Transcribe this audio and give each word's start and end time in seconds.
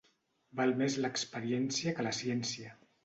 Val 0.61 0.71
més 0.79 0.95
l'experiència 1.05 1.95
que 1.99 2.07
la 2.09 2.15
ciència. 2.25 2.77